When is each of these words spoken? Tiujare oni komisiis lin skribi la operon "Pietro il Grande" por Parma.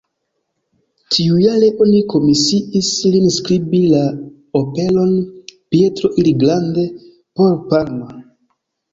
Tiujare 1.15 1.67
oni 1.83 1.97
komisiis 2.13 2.87
lin 3.15 3.27
skribi 3.35 3.81
la 3.91 3.99
operon 4.61 5.11
"Pietro 5.75 6.11
il 6.23 6.31
Grande" 6.45 6.87
por 7.35 7.53
Parma. 7.75 8.09